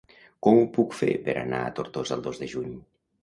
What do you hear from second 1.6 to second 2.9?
a Tortosa el dos de juny?